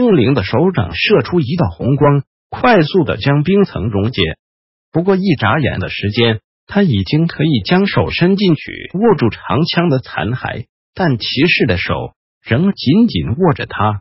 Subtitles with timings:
[0.00, 4.22] 精灵的手掌射出一道红光，快速的将冰层溶解。
[4.90, 11.92] 不过一眨眼的时间，他已经可以将手伸进去握住长枪的残骸，但骑士的手
[12.42, 14.00] 仍紧紧握着他。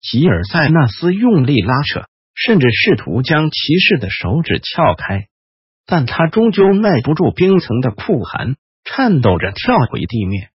[0.00, 5.26] 吉尔塞纳斯用力拉扯，甚至试图将骑士的手指撬开，
[5.84, 10.48] 但他终究耐不住冰层的酷寒，颤抖着跳回地面。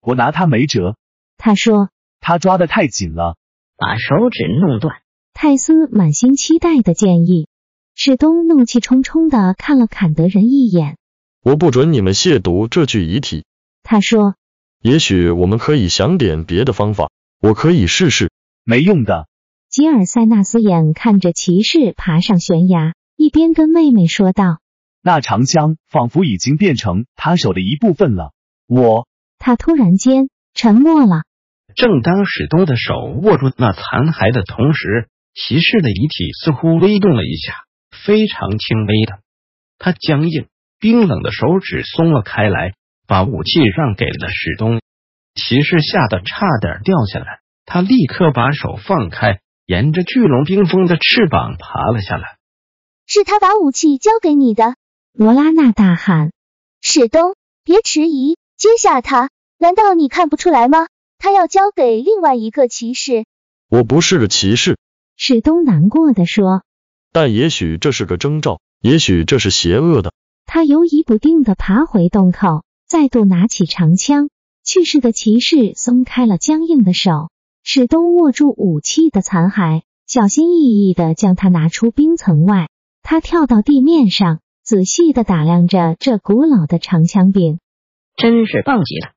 [0.00, 0.96] 我拿他没辙，
[1.36, 3.36] 他说他抓的太紧了。
[3.84, 4.94] 把手指弄断，
[5.34, 7.48] 泰斯满心期待的建议。
[7.96, 10.98] 史东怒气冲冲的看了坎德人一眼。
[11.42, 13.44] 我不准你们亵渎这具遗体。
[13.82, 14.36] 他说。
[14.82, 18.30] 也许我们可以想点别的方法，我可以试试。
[18.62, 19.26] 没用的。
[19.68, 24.60] 吉尔塞纳斯眼看着骑士爬上悬崖，一边跟妹妹说道
[25.02, 28.30] ：“那长枪仿佛已经变成他手的一部分了。”
[28.68, 29.08] 我。
[29.40, 31.24] 他突然间沉默了。
[31.74, 37.54] 正当史东的手握住那残骸的同时，骑士的遗体似乎微动了一下，
[37.90, 39.20] 非常轻微的。
[39.78, 40.46] 他僵硬、
[40.78, 42.74] 冰冷的手指松了开来，
[43.06, 44.80] 把武器让给了史东。
[45.34, 52.36] 骑士吓得差点掉下来，他立刻把手放开，沿着巨龙冰封的翅膀爬了下来。
[53.06, 54.76] 是他把武器交给你的，
[55.12, 56.30] 罗拉娜大喊
[56.80, 59.30] ：“史东，别迟疑，接下他！
[59.58, 60.86] 难道你看不出来吗？”
[61.22, 63.26] 他要交给另外一个骑士。
[63.68, 64.76] 我不是个骑士，
[65.16, 66.64] 史东难过的说。
[67.12, 70.12] 但也许这是个征兆，也许这是邪恶的。
[70.46, 74.30] 他犹疑不定的爬回洞口，再度拿起长枪。
[74.64, 77.30] 去世的骑士松开了僵硬的手，
[77.62, 82.68] 史东握住武器的残骸，小心翼翼的将它拿出冰层外。
[83.04, 87.60] 他跳到地面上，仔细的打量着这古老的长枪柄，
[88.16, 89.12] 真是棒极了。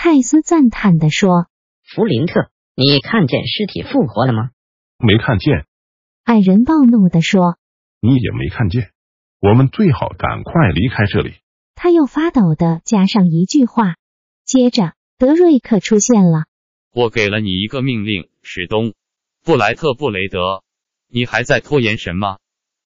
[0.00, 1.47] 泰斯赞叹的说
[1.94, 4.50] ：“弗林特，你看见尸体复活了吗
[5.00, 5.64] ？”“没看见。”
[6.24, 7.56] 矮人暴怒的说。
[8.00, 8.90] “你也没看见。
[9.40, 11.36] 我们最好赶快离开这里。”
[11.74, 13.94] 他又发抖的加上一句话。
[14.44, 16.44] 接着，德瑞克出现了。
[16.92, 18.92] “我给了你一个命令，史东，
[19.42, 20.62] 布莱特布雷德，
[21.08, 22.38] 你还在拖延什么？”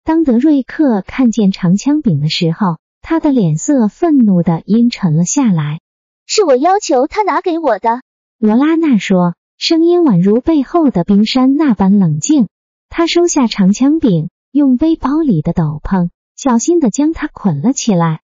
[0.03, 5.79] 当德瑞克看见长枪柄的时候，他的脸色愤怒的阴沉了下来。
[6.27, 8.01] 是我要求他拿给我的，
[8.41, 12.47] 罗拉娜说，声音宛如背后的冰山那般冷静。
[12.89, 18.21] 他收下长枪柄，用背包里的斗篷小心的将它捆了起来。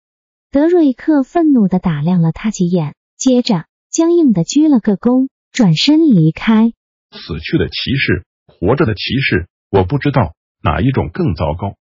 [0.50, 6.72] 德瑞克愤怒的打量了他几眼，接着僵硬的鞠了个躬，转身离开。
[7.10, 11.76] 死去的骑士，活着的骑士，我不知道哪一种更糟糕。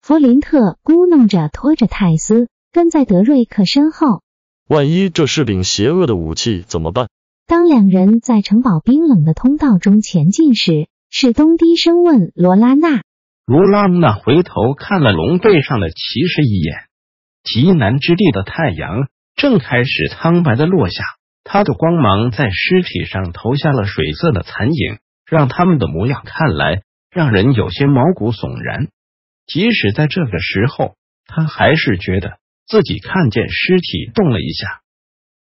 [0.00, 4.22] 弗林特咕哝着，拖着泰斯跟在德瑞克身后。
[4.68, 7.08] 万一这是柄邪恶的武器怎么办？
[7.46, 13.02] 当两人在城堡冰冷的通道中前进时，史东低声问罗拉娜。
[13.46, 16.74] 罗拉娜回头看了龙背上的骑士一眼。
[17.42, 21.02] 极南之地的太阳正开始苍白的落下，
[21.44, 28.88] 它的光芒在尸体上投下了水色的残影，让他们的模样看来让人有些毛骨悚然。
[29.46, 30.94] 即使在这个时候，
[31.26, 32.38] 他还是觉得。
[32.64, 34.81] 自己看见尸体动了一下。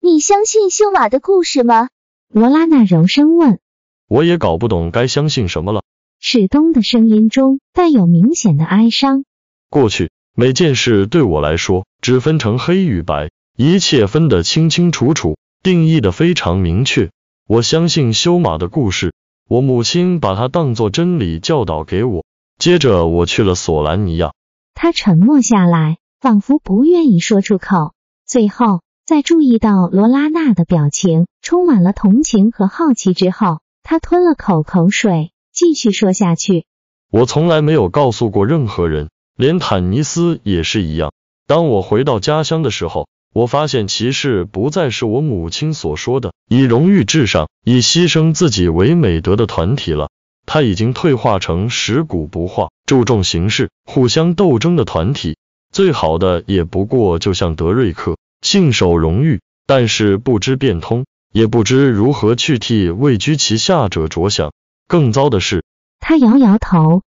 [0.04, 1.88] 你相信修马的故事吗？
[2.28, 3.60] 罗拉娜柔声问。
[4.08, 5.84] 我也搞不懂该相信什么了。
[6.18, 9.24] 史东的声音中带有明显的哀伤。
[9.70, 17.12] 过去每件事对我来说只分成黑与白，一切分得清清楚楚，定义的非常明确。
[17.46, 19.14] 我相信修马的故事，
[19.48, 22.24] 我母亲把它当作真理教导给我。
[22.58, 24.32] 接着我去了索兰尼亚。
[24.74, 25.98] 他沉默下来。
[26.20, 27.94] 仿佛不愿意说出口，
[28.26, 28.80] 最后
[29.12, 36.64] 在注意到罗拉娜的表情充满了同情和好奇之后，他吞了口口水，继续说下去。
[37.10, 41.12] 我从来没有告诉过任何人，连坦尼斯也是一样。
[41.46, 50.08] 当我回到家乡的时候，我发现骑士不再是我母亲所说的以荣誉至上、以牺牲自己为美德的团体了。
[50.46, 55.36] 他已经退化成食古不化、注重形式、互相斗争的团体。
[55.70, 64.52] 最好的也不过就像德瑞克，信守荣誉，但是不知变通，也不知如何去替位居其下者着想。
[64.88, 65.64] 更糟的是，
[66.00, 67.02] 他摇摇头。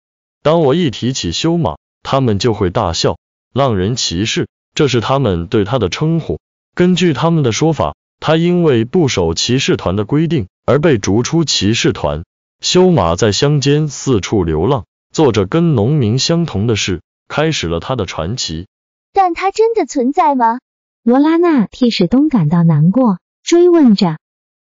[0.43, 3.17] 当我一提起修马，他们就会大笑。
[3.53, 6.39] 浪人骑士，这是他们对他的称呼。
[6.75, 12.23] 根据他们的说法，他因为不守骑士团的规定而被逐出骑士团。
[12.61, 18.67] 修马在乡间四处流浪，做着跟农民相同的事，开始了他的传奇。
[19.13, 20.59] 但他真的存在吗？
[21.05, 24.19] 罗拉娜替史东感到难过，追问着。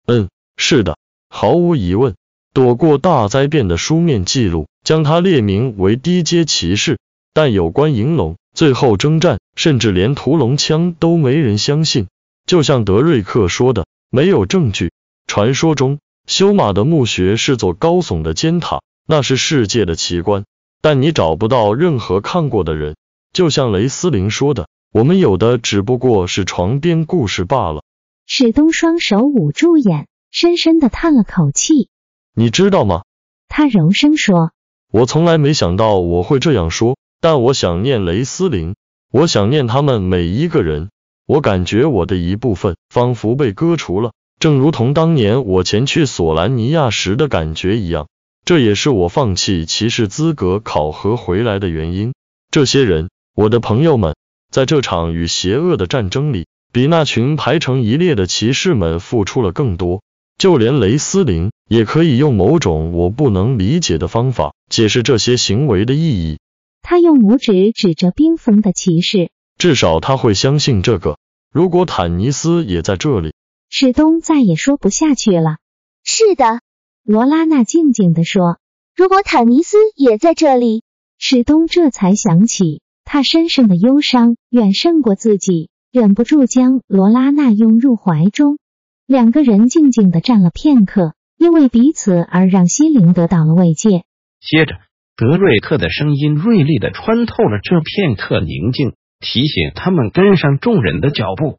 [0.08, 0.98] 嗯，是的，
[1.28, 2.16] 毫无疑问。
[2.52, 6.98] 躲过大灾变的书面记录将他列名为低阶骑士，
[7.32, 12.08] 但有关银龙最后征战，甚至连屠龙枪都没人相信。
[12.44, 14.90] 就像德瑞克说的，没有证据。
[15.28, 20.44] 传说中，修马的墓穴是座高耸的尖塔，那是世界的奇观，
[20.80, 22.96] 但你找不到任何看过的人。
[23.32, 27.82] 就像雷斯林说的，我们有的只不过是床边故事罢了。
[28.26, 31.88] 史东双手捂住眼，深深的叹了口气。
[32.34, 33.02] 你知道吗？
[33.48, 34.52] 他柔声说
[34.92, 38.74] ：“我从来没想到我会这样说，但我想念雷斯林，
[39.10, 40.90] 我想念他们每一个人。
[41.24, 48.08] 我感觉我的一部分仿佛被割除了，正如同当年我前去索兰尼亚时的感觉一样。
[48.44, 52.12] 这也是我放弃骑士资格考核回来的原因。
[52.50, 54.16] 这些人，我的朋友们，
[54.52, 60.02] 在这场与邪恶的战争里，比那群排成一列的骑士们付出了更多。”
[60.38, 66.38] 就连雷斯林也可以用某种我不能理解的方法解释这些行为的意义。
[66.80, 71.16] 他用拇指指着冰封的骑士，至少他会相信这个。
[71.52, 73.34] 如果坦尼斯也在这里，
[73.68, 75.58] 史东再也说不下去了。
[76.02, 76.60] 是的，
[77.04, 78.58] 罗拉娜静静地说。
[78.96, 80.82] 如果坦尼斯也在这里，
[81.18, 88.58] 史东这才想起，他身上的忧伤远胜过自己，忍不住将罗拉娜拥入怀中。
[89.06, 94.04] 两个人静静的站了片刻，因为彼此而让心灵得到了慰藉。
[94.40, 94.76] 接着，
[95.16, 101.58] 德瑞克的声音锐利的穿透了这片刻宁静，提醒他们跟上众人的脚步。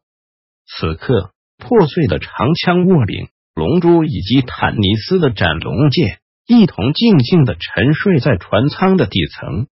[0.66, 9.68] 此刻，破碎的长枪握柄、龙珠以及坦尼斯的斩龙剑一同静静的沉睡在船舱的底层。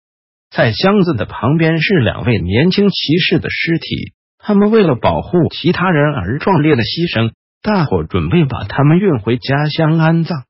[0.55, 7.33] 在箱子的旁边是两位年轻骑士的尸体，他们为了保护其他人而壮烈的牺牲。
[7.63, 10.45] 大伙准备把他们运回家乡安葬。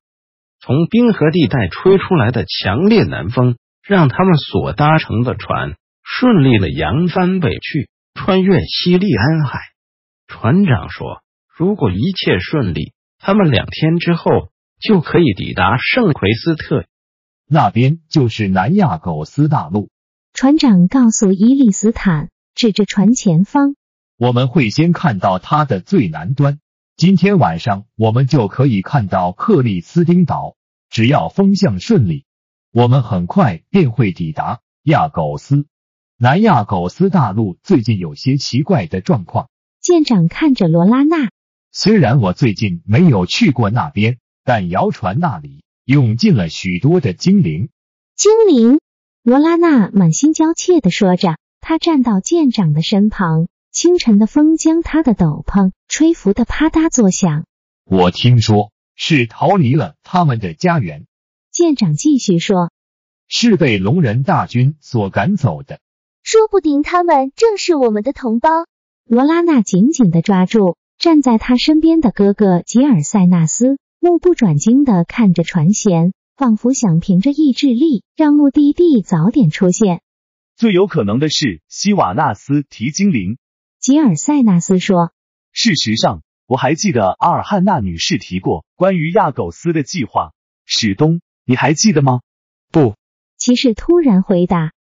[0.58, 3.56] 从冰河地带吹出来的强烈南风，
[3.86, 9.60] 让他们所搭乘的船顺利的扬帆北去，穿越西利安海。
[10.26, 11.20] 船长说
[11.54, 14.30] ：“如果一切顺利，他们两天之后
[14.80, 16.86] 就可以抵达圣奎斯特，
[17.46, 19.90] 那边就是南亚狗斯大陆。”
[20.34, 23.76] 船长告诉伊利斯坦，指着船前方
[24.16, 26.58] ：“我们会先看到它的最南端。”
[26.96, 30.56] 今天晚上我们就可以看到克里斯丁岛。
[30.88, 32.24] 只要风向顺利，
[32.72, 35.66] 我们很快便会抵达亚狗斯。
[36.18, 39.48] 南亚狗斯大陆最近有些奇怪的状况。
[39.80, 41.30] 舰长看着罗拉娜，
[41.72, 47.68] 虽然我最近没有去过那边，但谣传那里涌进了许多的精灵。
[48.16, 48.78] 精灵，
[49.24, 51.36] 罗拉娜满心娇怯的说着。
[51.60, 53.46] 她站到舰长的身旁。
[53.70, 57.46] 清晨的风将她的斗篷吹拂的啪嗒作响。
[57.84, 61.06] 我听说是逃离了他们的家园。
[61.52, 62.70] 舰长继续说
[63.28, 65.78] ：“是被龙人大军所赶走的。
[66.22, 68.66] 说不定他们正是我们的同胞。”
[69.08, 76.12] 罗拉娜紧紧的抓住站在他身边的哥哥吉尔塞纳斯，目不转睛的看着船舷，
[76.42, 80.02] 仿佛想凭着意志力让目的地早点出现。
[80.56, 83.36] 最有可能的是希瓦纳斯提精灵。
[83.78, 85.12] 吉尔塞纳斯说
[85.54, 90.32] ：“事实上，我还记得阿尔汉娜女士提过关于亚狗斯的计划。
[90.64, 92.22] 史东，你还记得吗？”
[92.72, 92.96] 不，
[93.38, 94.72] 骑士突然回答。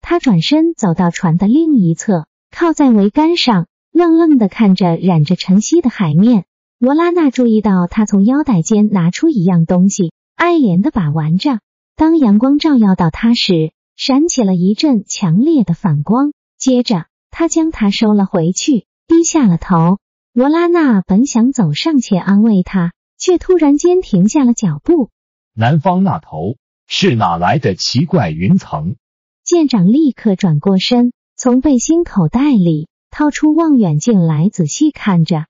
[0.00, 6.46] 他转身走到船的另一侧，靠在桅杆上，愣愣的看着染着晨曦的海面。
[6.78, 11.60] 罗拉娜注意到他从腰带间拿出一样东西，爱怜的把玩着。
[11.96, 17.04] 当阳光照耀到它时，闪起了一阵强烈的反光，接着。
[17.30, 19.98] 他将它收了回去，低下了头。
[20.32, 25.10] 罗拉娜本想走上前安慰他，却突然间停下了脚步。
[25.52, 26.56] 南方那头
[26.86, 28.96] 是哪来的奇怪云层？
[29.44, 35.44] 舰长立刻转过身，从背心口袋里掏出望远镜来仔细看着。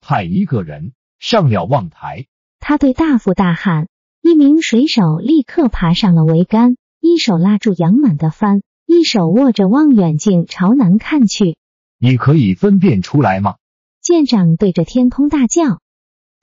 [0.00, 2.26] 派一个人上了望台。
[2.60, 3.88] 他对大副大喊。
[4.28, 8.60] 一名水手立刻爬上了桅杆，一手拉住扬满的帆。
[8.84, 11.56] 一手握着望远镜朝南看去，
[11.98, 13.54] 你可以分辨出来吗？
[14.02, 15.80] 舰长对着天空大叫。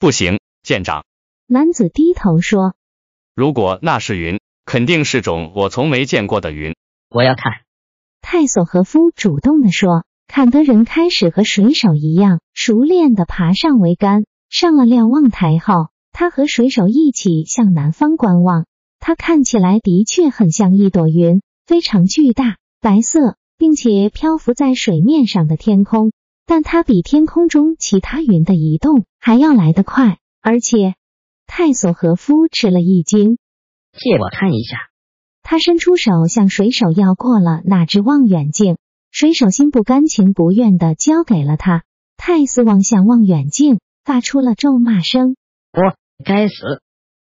[0.00, 1.04] 不行，舰长。
[1.46, 2.74] 男子低头说
[3.36, 6.74] ：“如果那是云，肯定是种我从没见过的云。
[7.08, 7.52] 我要看。”
[8.20, 10.04] 泰索和夫主动的说。
[10.26, 18.64] 坎德人开始和水手一样熟练的爬上桅杆，上了瞭望台后，他和水手一起向南方观望。
[19.00, 26.12] 它看起来的确很像一朵云，非常巨大，白色，并且漂浮在水面上的天空。
[26.46, 30.94] 但它比天空中其他云的移动还要来得快，而且
[31.46, 33.36] 泰索和夫吃了一惊。
[33.92, 34.78] 借我看一下。
[35.42, 38.78] 他伸出手向水手要过了那只望远镜。
[39.10, 41.84] 水手心不甘情不愿的交给了他。
[42.16, 45.36] 泰斯望向望远镜，发出了咒骂声
[45.76, 45.94] ：“我
[46.24, 46.54] 该死！”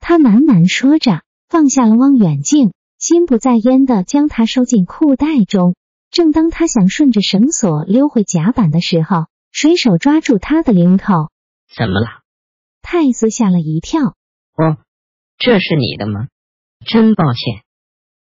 [0.00, 5.74] 他喃喃说着，放下了望远镜，心不在焉的将它收进裤袋中。
[6.10, 11.30] 正当他想顺着绳索溜回甲板的时候，水手抓住他的领口
[11.76, 12.22] ：“怎么了？”
[12.82, 14.14] 泰斯吓了一跳
[14.56, 14.76] ：“哦，
[15.38, 16.28] 这是你的吗？
[16.86, 17.62] 真抱歉。”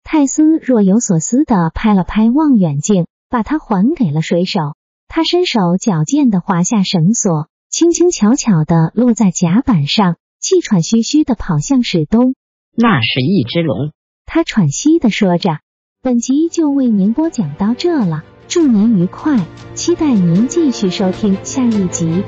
[0.05, 3.07] 泰斯若有所思的拍了拍望远镜。
[3.33, 4.59] 把它还给了水手，
[5.07, 12.35] 他伸手矫健的滑下绳索，轻轻巧巧的落在甲板上，气喘吁吁的跑向史东。
[12.76, 13.92] 那是一只龙，
[14.25, 15.59] 他喘息的说着。
[16.02, 19.44] 本集就为您播讲到这了，祝您愉快，
[19.75, 22.25] 期待您继续收听下一集。